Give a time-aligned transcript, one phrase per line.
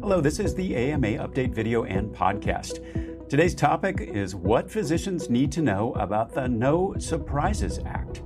[0.00, 3.28] Hello, this is the AMA Update video and podcast.
[3.28, 8.22] Today's topic is what physicians need to know about the No Surprises Act.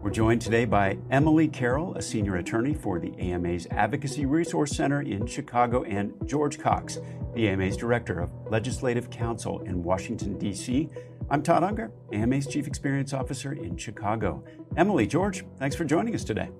[0.00, 5.00] We're joined today by Emily Carroll, a senior attorney for the AMA's Advocacy Resource Center
[5.00, 6.98] in Chicago, and George Cox,
[7.34, 10.88] the AMA's Director of Legislative Counsel in Washington, D.C.
[11.30, 14.44] I'm Todd Unger, AMA's Chief Experience Officer in Chicago.
[14.76, 16.50] Emily, George, thanks for joining us today.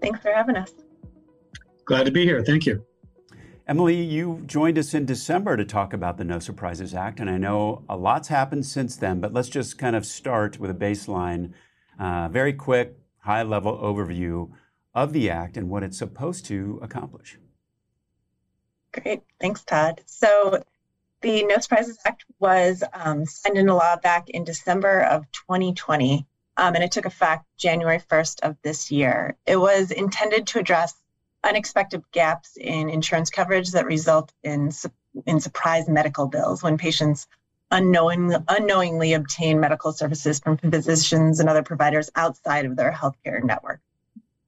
[0.00, 0.72] Thanks for having us.
[1.86, 2.44] Glad to be here.
[2.44, 2.84] Thank you.
[3.68, 7.36] Emily, you joined us in December to talk about the No Surprises Act, and I
[7.36, 11.52] know a lot's happened since then, but let's just kind of start with a baseline
[11.98, 14.50] uh, very quick, high level overview
[14.94, 17.38] of the Act and what it's supposed to accomplish.
[18.92, 19.22] Great.
[19.40, 20.00] Thanks, Todd.
[20.06, 20.62] So,
[21.22, 26.24] the No Surprises Act was um, signed into law back in December of 2020,
[26.56, 29.36] um, and it took effect January 1st of this year.
[29.44, 30.94] It was intended to address
[31.44, 34.70] unexpected gaps in insurance coverage that result in,
[35.26, 37.26] in surprise medical bills when patients
[37.70, 43.80] unknowing, unknowingly obtain medical services from physicians and other providers outside of their healthcare network.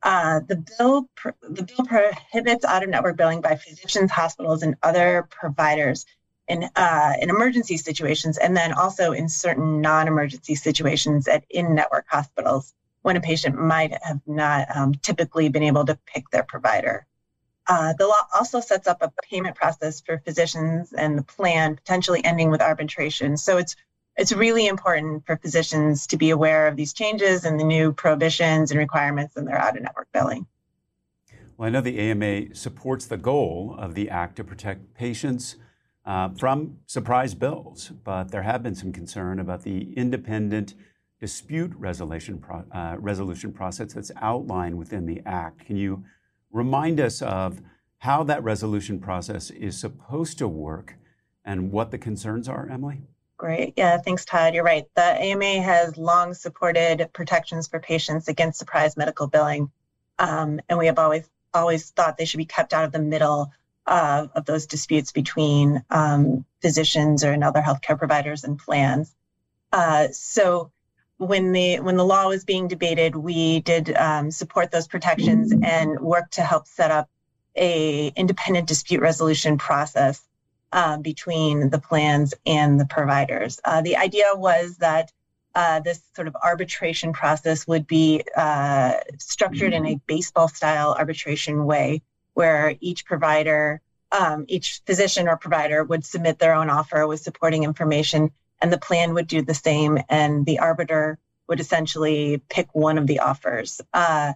[0.02, 1.08] Uh, the bill
[1.42, 6.06] the bill prohibits out of network billing by physicians, hospitals, and other providers
[6.46, 12.74] in uh, in emergency situations, and then also in certain non-emergency situations at in-network hospitals
[13.08, 17.06] when a patient might have not um, typically been able to pick their provider.
[17.66, 22.22] Uh, the law also sets up a payment process for physicians and the plan potentially
[22.22, 23.38] ending with arbitration.
[23.38, 23.76] So it's
[24.18, 28.70] it's really important for physicians to be aware of these changes and the new prohibitions
[28.72, 30.46] and requirements in their out-of-network billing.
[31.56, 35.56] Well, I know the AMA supports the goal of the Act to protect patients
[36.04, 40.74] uh, from surprise bills, but there have been some concern about the independent
[41.20, 45.66] dispute resolution, pro- uh, resolution process that's outlined within the Act.
[45.66, 46.05] Can you
[46.52, 47.60] remind us of
[47.98, 50.94] how that resolution process is supposed to work
[51.44, 53.02] and what the concerns are, Emily?
[53.36, 53.75] Great.
[53.77, 54.55] Yeah, thanks, Todd.
[54.55, 54.84] You're right.
[54.94, 59.71] The AMA has long supported protections for patients against surprise medical billing.
[60.19, 63.53] Um, and we have always always thought they should be kept out of the middle
[63.87, 69.15] uh, of those disputes between um, physicians or and other healthcare providers and plans.
[69.72, 70.71] Uh, so
[71.18, 76.00] when the when the law was being debated, we did um, support those protections and
[76.00, 77.08] work to help set up
[77.56, 80.24] a independent dispute resolution process
[80.72, 83.60] uh, between the plans and the providers.
[83.64, 85.12] Uh, the idea was that
[85.56, 91.64] uh, this sort of arbitration process would be uh, structured in a baseball style arbitration
[91.64, 92.00] way,
[92.34, 93.80] where each provider,
[94.12, 98.30] um, each physician or provider would submit their own offer with supporting information
[98.60, 103.06] and the plan would do the same, and the arbiter would essentially pick one of
[103.06, 103.80] the offers.
[103.92, 104.34] Uh,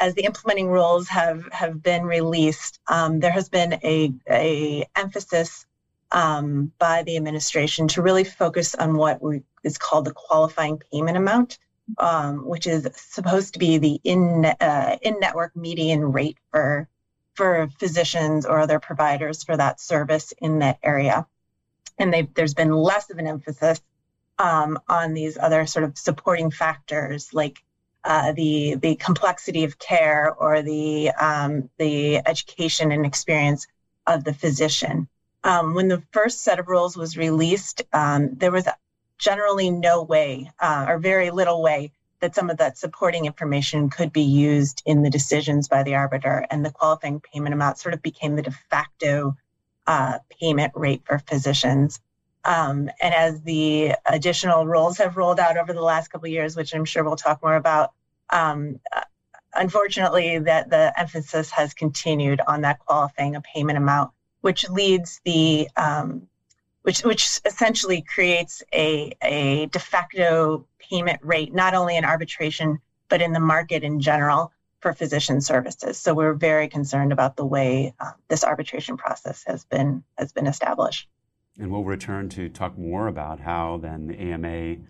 [0.00, 5.66] as the implementing rules have have been released, um, there has been a, a emphasis
[6.10, 9.20] um, by the administration to really focus on what
[9.62, 11.58] is called the qualifying payment amount,
[11.98, 16.88] um, which is supposed to be the in uh, in network median rate for
[17.34, 21.26] for physicians or other providers for that service in that area
[21.98, 23.80] and there's been less of an emphasis
[24.38, 27.62] um, on these other sort of supporting factors like
[28.04, 33.66] uh, the the complexity of care or the um, the education and experience
[34.06, 35.08] of the physician.
[35.42, 38.66] Um, when the first set of rules was released, um, there was
[39.18, 44.12] generally no way uh, or very little way that some of that supporting information could
[44.12, 48.02] be used in the decisions by the arbiter, and the qualifying payment amount sort of
[48.02, 49.36] became the de facto
[49.86, 52.00] uh, payment rate for physicians.
[52.44, 56.56] Um, and as the additional rules have rolled out over the last couple of years,
[56.56, 57.92] which I'm sure we'll talk more about,
[58.30, 59.00] um, uh,
[59.54, 64.10] unfortunately, that the emphasis has continued on that qualifying a payment amount,
[64.42, 66.28] which leads the um,
[66.82, 72.78] which which essentially creates a a de facto payment rate, not only in arbitration
[73.08, 74.50] but in the market in general,
[74.84, 75.98] for physician services.
[75.98, 80.46] So we're very concerned about the way uh, this arbitration process has been has been
[80.46, 81.08] established.
[81.58, 84.82] And we'll return to talk more about how then the AMA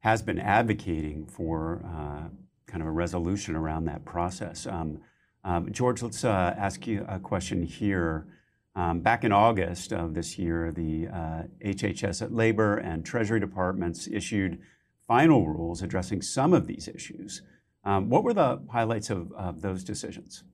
[0.00, 2.28] has been advocating for uh,
[2.66, 4.66] kind of a resolution around that process.
[4.66, 5.02] Um,
[5.44, 8.26] um, George, let's uh, ask you a question here.
[8.74, 14.08] Um, back in August of this year, the uh, HHS at Labor and Treasury Departments
[14.10, 14.58] issued
[15.06, 17.42] final rules addressing some of these issues.
[17.84, 20.44] Um, what were the highlights of, of those decisions?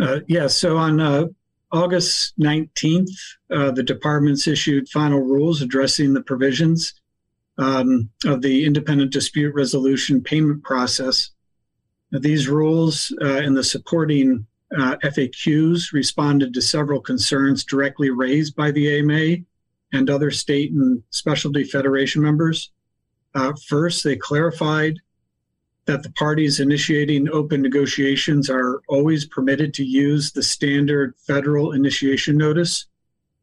[0.00, 1.26] Uh, yeah, so on uh,
[1.72, 3.10] August 19th,
[3.54, 6.94] uh, the departments issued final rules addressing the provisions
[7.58, 11.30] um, of the independent dispute resolution payment process.
[12.10, 14.46] These rules uh, and the supporting
[14.76, 19.44] uh, FAQs responded to several concerns directly raised by the AMA
[19.92, 22.72] and other state and specialty federation members.
[23.34, 24.98] Uh, first, they clarified
[25.90, 32.36] that the parties initiating open negotiations are always permitted to use the standard federal initiation
[32.36, 32.86] notice.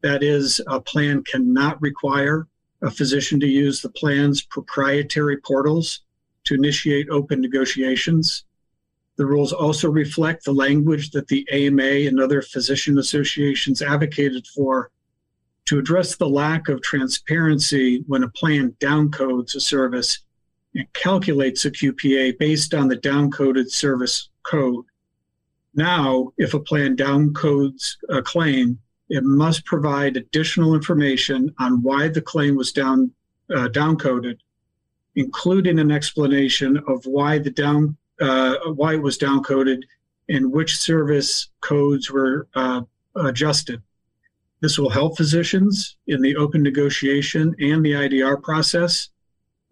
[0.01, 2.47] That is, a plan cannot require
[2.81, 6.03] a physician to use the plan's proprietary portals
[6.45, 8.45] to initiate open negotiations.
[9.17, 14.89] The rules also reflect the language that the AMA and other physician associations advocated for
[15.65, 20.19] to address the lack of transparency when a plan downcodes a service
[20.77, 24.85] and calculates a QPA based on the downcoded service code.
[25.73, 28.79] Now, if a plan downcodes a claim,
[29.09, 33.11] it must provide additional information on why the claim was down
[33.49, 34.37] uh, downcoded,
[35.15, 39.81] including an explanation of why the down uh, why it was downcoded
[40.29, 42.81] and which service codes were uh,
[43.15, 43.81] adjusted.
[44.59, 49.09] This will help physicians in the open negotiation and the IDR process,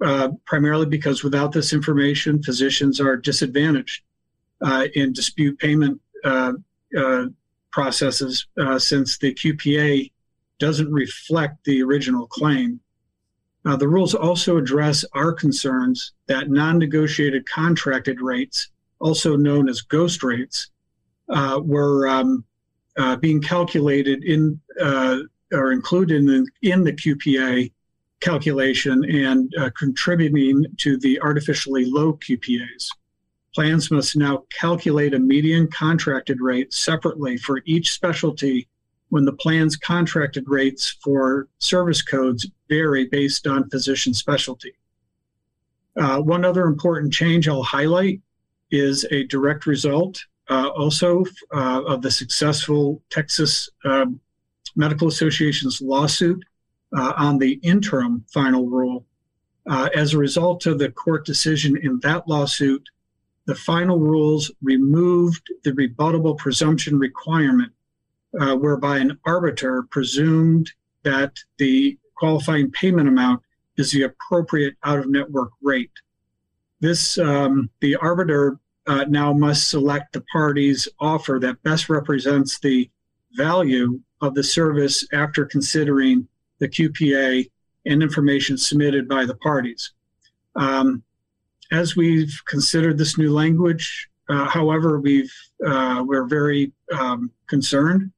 [0.04, 4.04] uh, primarily because without this information, physicians are disadvantaged
[4.62, 6.54] uh, in dispute payment uh,
[6.98, 7.26] uh,
[7.72, 8.48] processes
[8.78, 10.12] since the QPA
[10.60, 12.80] doesn't reflect the original claim.
[13.64, 18.70] The rules also address our concerns that non negotiated contracted rates,
[19.00, 20.70] also known as ghost rates,
[21.28, 22.46] were um,
[23.20, 24.60] being calculated in
[25.52, 27.72] or included in the, in the QPA
[28.26, 32.88] calculation and uh, contributing to the artificially low QPAs.
[33.54, 38.68] Plans must now calculate a median contracted rate separately for each specialty
[39.10, 44.74] when the plan's contracted rates for service codes vary based on physician specialty.
[45.96, 48.22] Uh, one other important change I'll highlight
[48.72, 50.20] is a direct result
[50.50, 51.24] uh, also
[51.54, 54.20] uh, of the successful Texas um,
[54.76, 56.44] Medical Association's lawsuit
[56.96, 59.06] uh, on the interim final rule.
[59.68, 62.88] Uh, as a result of the court decision in that lawsuit,
[63.46, 67.72] the final rules removed the rebuttable presumption requirement
[68.40, 70.72] uh, whereby an arbiter presumed
[71.04, 73.42] that the qualifying payment amount
[73.78, 75.92] is the appropriate out of network rate.
[76.80, 82.90] This, um, the arbiter uh, now must select the party's offer that best represents the
[83.34, 86.28] value of the service after considering
[86.60, 87.50] the QPA
[87.86, 89.92] and information submitted by the parties.
[90.56, 91.04] Um,
[91.72, 95.32] as we've considered this new language, uh, however, we've
[95.66, 98.12] uh, we're very um, concerned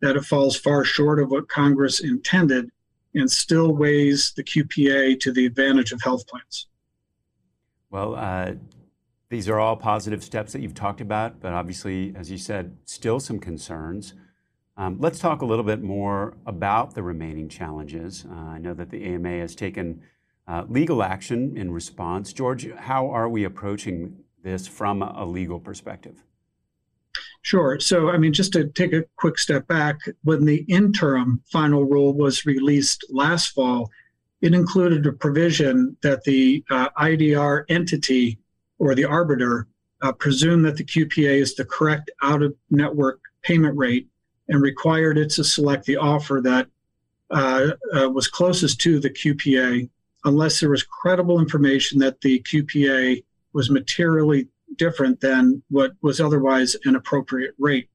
[0.00, 2.70] that it falls far short of what Congress intended
[3.14, 6.66] and still weighs the QPA to the advantage of health plans.
[7.90, 8.52] Well, uh,
[9.28, 13.20] these are all positive steps that you've talked about, but obviously, as you said, still
[13.20, 14.14] some concerns.
[14.76, 18.26] Um, let's talk a little bit more about the remaining challenges.
[18.28, 20.02] Uh, I know that the AMA has taken
[20.48, 22.32] uh, legal action in response.
[22.32, 26.24] George, how are we approaching this from a legal perspective?
[27.42, 27.78] Sure.
[27.78, 32.14] So, I mean, just to take a quick step back, when the interim final rule
[32.14, 33.90] was released last fall,
[34.40, 38.38] it included a provision that the uh, IDR entity
[38.78, 39.68] or the arbiter
[40.02, 44.08] uh, presume that the QPA is the correct out of network payment rate
[44.48, 46.68] and required it to select the offer that
[47.30, 49.88] uh, uh was closest to the QPA
[50.24, 53.22] unless there was credible information that the QPA
[53.52, 57.88] was materially different than what was otherwise an appropriate rate.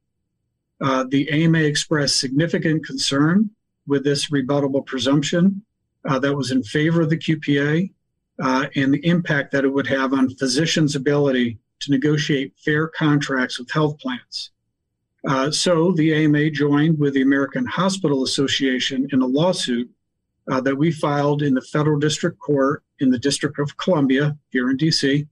[0.81, 3.49] Uh, the AMA expressed significant concern
[3.87, 5.61] with this rebuttable presumption
[6.07, 7.91] uh, that was in favor of the QPA
[8.41, 13.59] uh, and the impact that it would have on physicians' ability to negotiate fair contracts
[13.59, 14.51] with health plans.
[15.27, 19.89] Uh, so the AMA joined with the American Hospital Association in a lawsuit
[20.49, 24.69] uh, that we filed in the federal district court in the District of Columbia here
[24.69, 25.27] in DC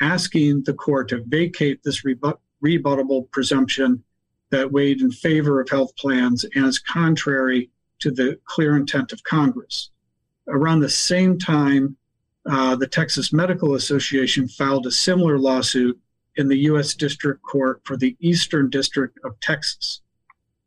[0.00, 4.02] asking the court to vacate this rebut- rebuttable presumption
[4.50, 9.22] that weighed in favor of health plans and is contrary to the clear intent of
[9.24, 9.90] Congress.
[10.48, 11.96] Around the same time,
[12.48, 15.98] uh, the Texas Medical Association filed a similar lawsuit
[16.36, 16.94] in the U.S.
[16.94, 20.02] District Court for the Eastern District of Texas.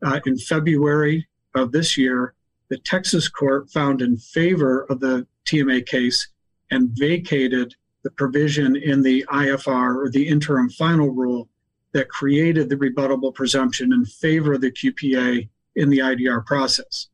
[0.04, 2.34] Uh, in February of this year,
[2.70, 6.28] the Texas court found in favor of the TMA case
[6.72, 11.50] and vacated the provision in the IFR or the interim final rule
[11.92, 17.08] that created the rebuttable presumption in favor of the QPA in the IDR process.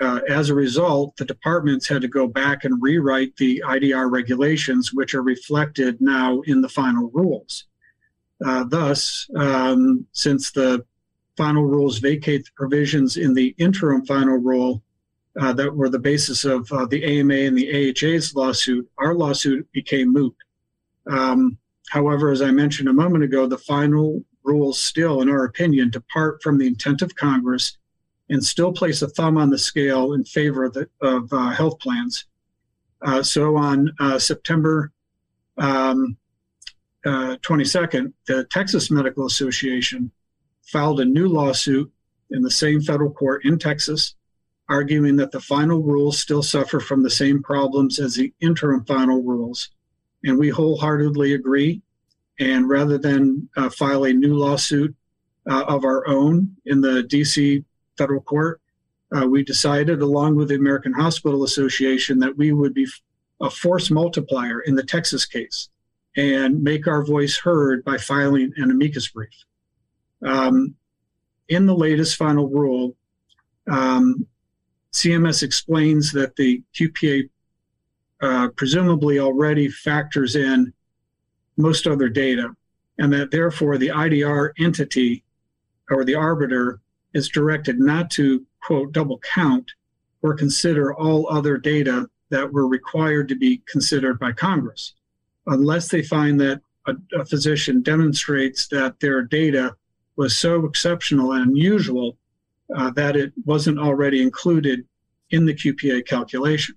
[0.00, 4.92] Uh, as a result, the departments had to go back and rewrite the IDR regulations,
[4.92, 7.66] which are reflected now in the final rules.
[8.44, 10.84] Uh, thus, um, since the
[11.36, 14.82] final rules vacate the provisions in the interim final rule
[15.40, 19.70] uh, that were the basis of uh, the AMA and the AHA's lawsuit, our lawsuit
[19.72, 20.34] became moot.
[21.10, 21.56] Um,
[21.90, 26.42] however, as I mentioned a moment ago, the final rules still, in our opinion, depart
[26.42, 27.78] from the intent of Congress
[28.28, 31.78] and still place a thumb on the scale in favor of, the, of uh, health
[31.78, 32.26] plans.
[33.02, 34.92] Uh, so on September
[35.58, 36.16] um,
[37.04, 40.10] 22nd, uh, the Texas Medical Association
[40.62, 41.90] filed a new lawsuit
[42.30, 44.14] in the same federal court in Texas,
[44.68, 49.22] arguing that the final rules still suffer from the same problems as the interim final
[49.22, 49.70] rules.
[50.24, 51.82] And we wholeheartedly agree.
[52.38, 54.94] And rather than uh, file a new lawsuit
[55.50, 57.64] uh, of our own in the DC
[57.98, 58.60] federal court,
[59.14, 62.86] uh, we decided, along with the American Hospital Association, that we would be
[63.42, 65.68] a force multiplier in the Texas case
[66.16, 69.44] and make our voice heard by filing an amicus brief.
[70.24, 70.74] Um,
[71.48, 72.94] in the latest final rule,
[73.70, 74.26] um,
[74.92, 77.28] CMS explains that the QPA
[78.20, 80.72] uh, presumably already factors in
[81.56, 82.54] most other data,
[82.98, 85.24] and that therefore the IDR entity
[85.90, 86.80] or the arbiter
[87.14, 89.70] is directed not to, quote, double count
[90.22, 94.94] or consider all other data that were required to be considered by Congress,
[95.46, 99.74] unless they find that a, a physician demonstrates that their data
[100.16, 102.16] was so exceptional and unusual
[102.76, 104.86] uh, that it wasn't already included
[105.30, 106.74] in the QPA calculation.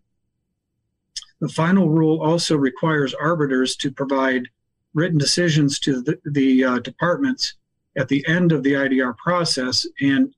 [1.42, 4.48] The final rule also requires arbiters to provide
[4.94, 7.56] written decisions to the, the uh, departments
[7.98, 9.86] at the end of the IDR process.
[10.00, 10.34] And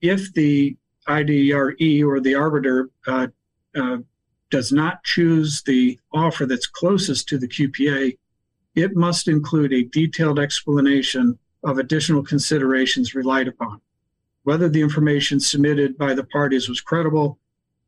[0.00, 0.76] if the
[1.08, 3.28] IDRE or the arbiter uh,
[3.76, 3.98] uh,
[4.54, 8.16] does not choose the offer that's closest to the QPA,
[8.76, 13.80] it must include a detailed explanation of additional considerations relied upon,
[14.44, 17.36] whether the information submitted by the parties was credible,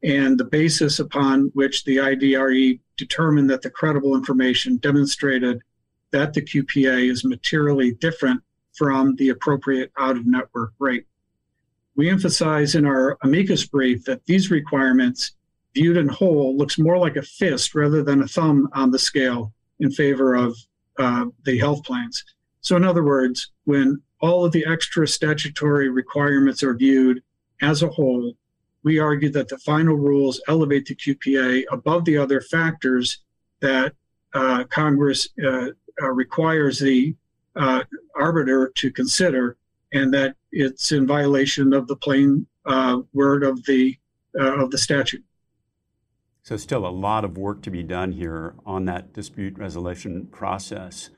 [0.02, 5.60] and the basis upon which the IDRE determined that the credible information demonstrated
[6.10, 8.42] that the QPA is materially different
[8.72, 11.06] from the appropriate out of network rate.
[11.94, 15.35] We emphasize in our amicus brief that these requirements,
[15.76, 19.52] viewed in whole, looks more like a fist rather than a thumb on the scale
[19.78, 20.56] in favor of
[20.98, 22.24] uh, the health plans.
[22.62, 27.22] So, in other words, when all of the extra statutory requirements are viewed
[27.60, 28.32] as a whole,
[28.84, 33.18] we argue that the final rules elevate the QPA above the other factors
[33.60, 33.92] that
[34.32, 35.68] uh, Congress uh,
[36.02, 37.14] uh, requires the
[37.56, 37.82] uh,
[38.14, 39.58] arbiter to consider,
[39.92, 43.96] and that it's in violation of the plain uh, word of the
[44.38, 45.24] of the statute.
[46.46, 51.10] So, still a lot of work to be done here on that dispute resolution process.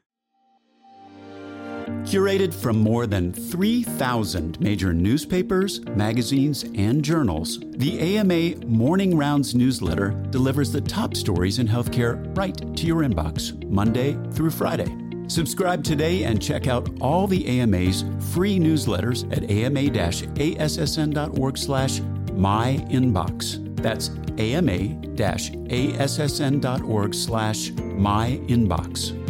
[2.04, 10.12] Curated from more than 3,000 major newspapers, magazines, and journals, the AMA Morning Rounds newsletter
[10.30, 14.88] delivers the top stories in healthcare right to your inbox, Monday through Friday.
[15.26, 19.98] Subscribe today and check out all the AMA's free newsletters at ama-assn.org
[21.58, 23.67] slash myinbox.
[23.82, 25.14] That's ama-assn.org
[27.14, 29.24] slash myinbox.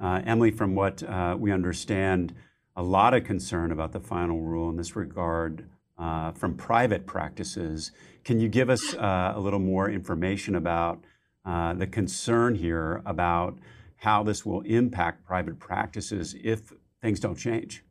[0.00, 2.34] Uh, Emily, from what uh, we understand,
[2.76, 5.66] a lot of concern about the final rule in this regard
[5.98, 7.92] uh, from private practices.
[8.24, 11.02] Can you give us uh, a little more information about
[11.44, 13.58] uh, the concern here about
[13.96, 17.84] how this will impact private practices if things don't change?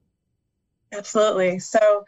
[0.94, 1.60] Absolutely.
[1.60, 2.06] So,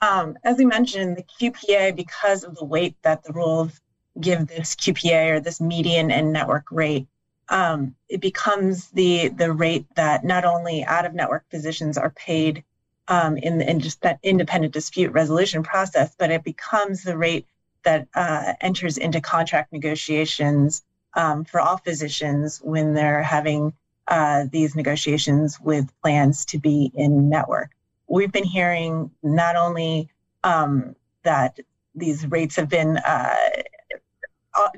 [0.00, 3.80] um, as we mentioned, the QPA, because of the weight that the rules
[4.20, 7.06] give this QPA or this median and network rate,
[7.48, 12.64] um, it becomes the the rate that not only out of network physicians are paid
[13.08, 17.46] um, in the in just that independent dispute resolution process, but it becomes the rate
[17.84, 20.82] that uh, enters into contract negotiations
[21.14, 23.72] um, for all physicians when they're having
[24.08, 27.70] uh, these negotiations with plans to be in network.
[28.08, 30.08] We've been hearing not only
[30.42, 31.58] um, that
[31.94, 33.36] these rates have been uh,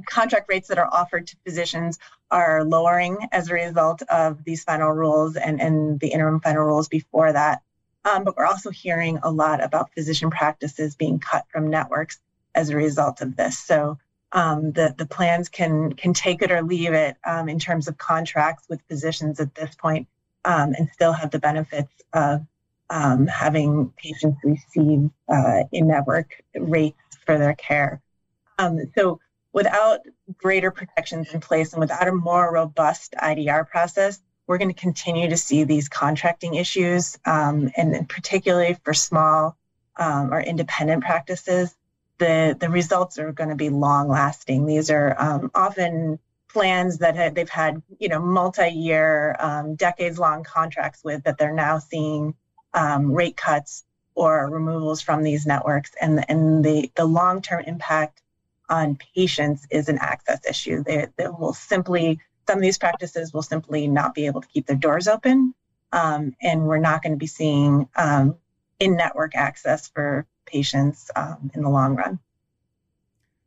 [0.07, 1.99] contract rates that are offered to physicians
[2.31, 6.89] are lowering as a result of these final rules and, and the interim final rules
[6.89, 7.63] before that.
[8.05, 12.19] Um, but we're also hearing a lot about physician practices being cut from networks
[12.55, 13.59] as a result of this.
[13.59, 13.99] So
[14.33, 17.99] um, the, the plans can, can take it or leave it um, in terms of
[17.99, 20.09] contracts with physicians at this point,
[20.45, 22.47] um, and still have the benefits of
[22.91, 28.03] um, having patients receive uh, in network rates for their care.
[28.59, 29.21] Um, so
[29.53, 30.01] without
[30.37, 35.29] greater protections in place and without a more robust IDR process, we're going to continue
[35.29, 39.57] to see these contracting issues, um, and, particularly for small
[39.97, 41.75] um, or independent practices,
[42.19, 44.67] the, the results are going to be long lasting.
[44.67, 46.19] These are um, often
[46.53, 51.79] plans that have, they've had, you know, multi-year, um, decades-long contracts with that they're now
[51.79, 52.35] seeing
[52.75, 53.85] um, rate cuts
[54.15, 58.23] or removals from these networks, and and the the long-term impact
[58.69, 60.83] on patients is an access issue.
[60.85, 64.67] They, they will simply some of these practices will simply not be able to keep
[64.67, 65.55] their doors open,
[65.93, 68.37] um, and we're not going to be seeing um,
[68.79, 72.19] in-network access for patients um, in the long run.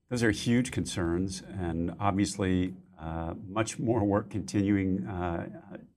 [0.09, 5.49] Those are huge concerns, and obviously uh, much more work continuing uh,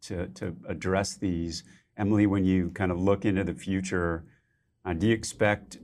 [0.03, 1.63] to, to address these.
[1.97, 4.25] Emily, when you kind of look into the future,
[4.85, 5.79] uh, do you expect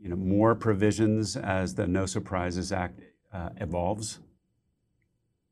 [0.00, 3.00] you know, more provisions as the No Surprises Act
[3.32, 4.20] uh, evolves?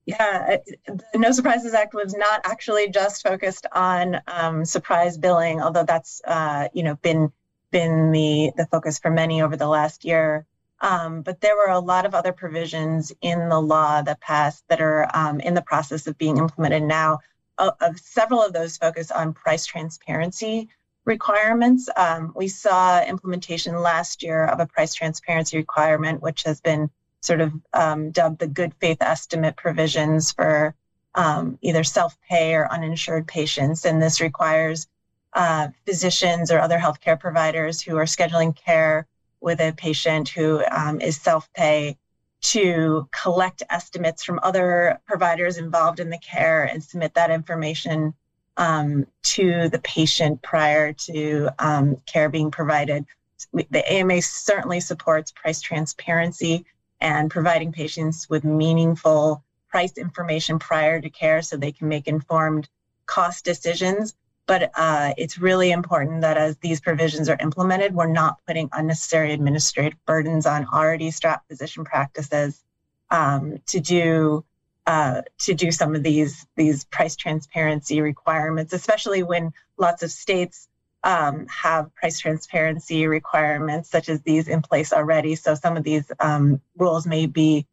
[0.04, 5.84] Yeah, the No Surprises Act was not actually just focused on um, surprise billing, although
[5.84, 7.32] that's uh, you know been
[7.70, 10.44] been the the focus for many over the last year.
[10.80, 14.80] Um, but there were a lot of other provisions in the law that passed that
[14.80, 17.20] are um, in the process of being implemented now.
[17.58, 20.68] Uh, of several of those focus on price transparency
[21.04, 21.88] requirements.
[21.96, 26.88] Um, we saw implementation last year of a price transparency requirement, which has been
[27.20, 30.74] sort of um, dubbed the good faith estimate provisions for
[31.14, 33.84] um, either self pay or uninsured patients.
[33.84, 34.86] And this requires
[35.34, 39.06] uh, physicians or other healthcare providers who are scheduling care
[39.42, 41.98] with a patient who um, is self pay
[42.42, 48.14] to collect estimates from other providers involved in the care and submit that information
[48.56, 53.06] um, to the patient prior to um, care being provided.
[53.52, 56.64] The AMA certainly supports price transparency
[57.00, 62.68] and providing patients with meaningful price information prior to care so they can make informed
[63.06, 64.14] cost decisions.
[64.46, 69.32] But uh, it's really important that as these provisions are implemented, we're not putting unnecessary
[69.32, 72.62] administrative burdens on already strapped physician practices
[73.10, 74.44] um, to do
[74.86, 80.68] uh, to do some of these these price transparency requirements, especially when lots of states
[81.04, 85.34] um, have price transparency requirements such as these in place already.
[85.34, 87.66] So some of these um, rules may be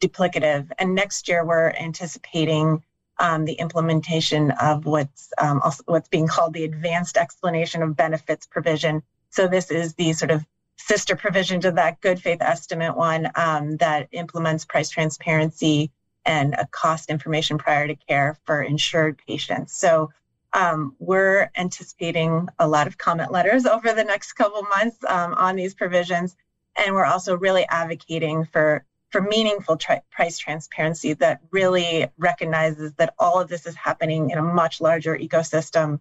[0.00, 0.70] duplicative.
[0.78, 2.82] And next year, we're anticipating
[3.18, 8.46] um, the implementation of what's um, also what's being called the advanced explanation of benefits
[8.46, 9.02] provision.
[9.30, 10.44] So this is the sort of
[10.76, 15.90] sister provision to that good faith estimate one um, that implements price transparency
[16.24, 19.76] and a cost information prior to care for insured patients.
[19.76, 20.10] So
[20.52, 25.56] um, we're anticipating a lot of comment letters over the next couple months um, on
[25.56, 26.36] these provisions.
[26.76, 29.78] And we're also really advocating for, for meaningful
[30.10, 35.16] price transparency that really recognizes that all of this is happening in a much larger
[35.16, 36.00] ecosystem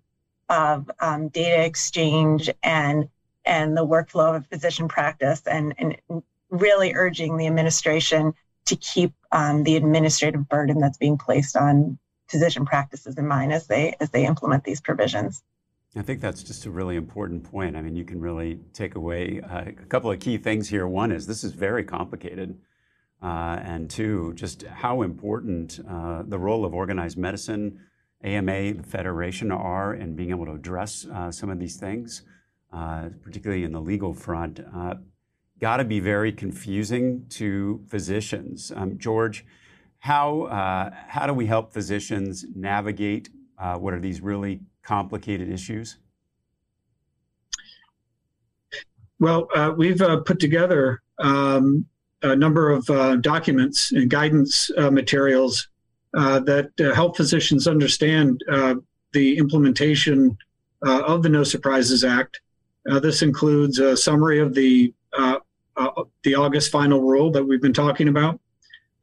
[0.50, 3.08] of um, data exchange and,
[3.46, 5.98] and the workflow of physician practice and, and
[6.50, 8.34] really urging the administration
[8.66, 13.68] to keep um, the administrative burden that's being placed on physician practices in mind as
[13.68, 15.44] they as they implement these provisions.
[15.96, 17.78] I think that's just a really important point.
[17.78, 20.88] I mean, you can really take away uh, a couple of key things here.
[20.88, 22.58] One is this is very complicated.
[23.26, 27.80] Uh, and two, just how important uh, the role of organized medicine,
[28.24, 32.22] AMA, the Federation are in being able to address uh, some of these things,
[32.72, 34.60] uh, particularly in the legal front.
[34.76, 34.96] Uh,
[35.60, 38.72] Got to be very confusing to physicians.
[38.76, 39.44] Um, George,
[39.98, 45.98] how, uh, how do we help physicians navigate what are these really complicated issues?
[49.20, 51.88] Well, we've put together um,
[52.22, 55.68] a number of uh, documents and guidance uh, materials
[56.14, 58.42] that help physicians understand
[59.14, 60.38] the implementation
[60.82, 62.40] of the No Surprises Act.
[62.86, 64.94] this includes a summary of the
[66.24, 68.40] the August final rule that we've been talking about,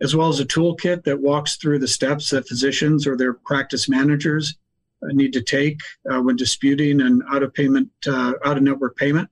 [0.01, 3.89] as well as a toolkit that walks through the steps that physicians or their practice
[3.89, 4.57] managers
[5.03, 8.97] uh, need to take uh, when disputing an out of payment, uh, out of network
[8.97, 9.29] payment.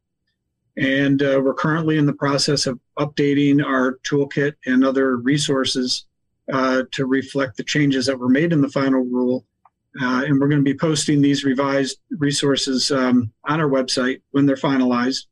[0.81, 6.07] And uh, we're currently in the process of updating our toolkit and other resources
[6.53, 9.45] uh, to reflect the changes that were made in the final rule.
[10.01, 14.47] Uh, and we're going to be posting these revised resources um, on our website when
[14.47, 15.27] they're finalized.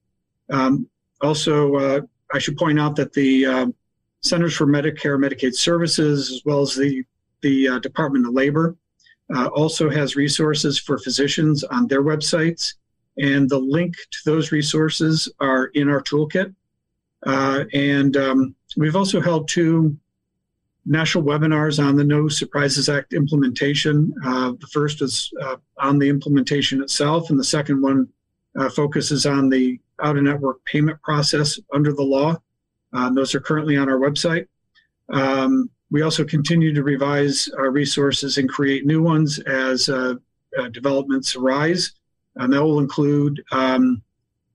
[0.51, 0.89] Um,
[1.23, 3.73] also, I should point out that the
[4.21, 7.05] Centers for Medicare and Medicaid Services, as well as the,
[7.43, 8.77] the uh, Department of Labor,
[9.35, 12.75] uh, also has resources for physicians on their websites.
[13.19, 16.55] And the link to those resources are in our toolkit.
[17.27, 19.97] Uh, and um, we've also held two
[20.87, 24.13] national webinars on the No Surprises Act implementation.
[24.25, 28.09] Uh, the first is uh, on the implementation itself, and the second one
[28.59, 32.37] uh, focuses on the out of network payment process under the law.
[32.93, 34.47] Uh, those are currently on our website.
[35.13, 40.15] Um, we also continue to revise our resources and create new ones as uh,
[40.59, 41.93] uh, developments arise.
[42.39, 44.03] And that will include um,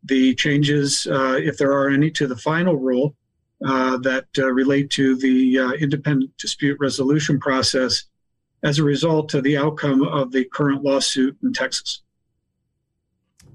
[0.04, 3.16] the changes, if there are any, to the final rule
[3.66, 8.04] uh, that uh, relate to the uh, independent dispute resolution process
[8.64, 12.02] as a result of the outcome of the current lawsuit in Texas.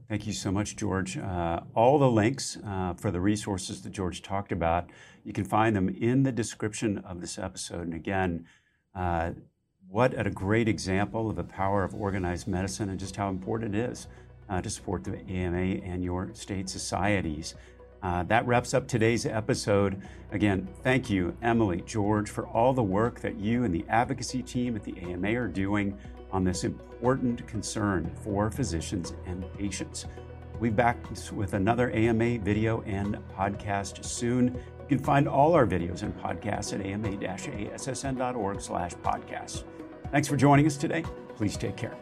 [0.09, 1.19] Thank you so much, George.
[1.19, 4.89] Uh, all the links uh, for the resources that George talked about,
[5.25, 7.83] you can find them in the description of this episode.
[7.83, 8.47] And again,
[8.95, 9.33] uh,
[9.91, 13.79] what a great example of the power of organized medicine and just how important it
[13.79, 14.07] is
[14.63, 17.55] to support the AMA and your state societies.
[18.03, 20.01] Uh, that wraps up today's episode.
[20.31, 24.77] Again, thank you, Emily, George, for all the work that you and the advocacy team
[24.77, 25.99] at the AMA are doing
[26.31, 30.07] on this important concern for physicians and patients.
[30.61, 30.99] We'll be back
[31.33, 34.55] with another AMA video and podcast soon.
[34.81, 39.65] You can find all our videos and podcasts at ama-assn.org slash podcasts.
[40.11, 41.05] Thanks for joining us today.
[41.37, 41.97] Please take care.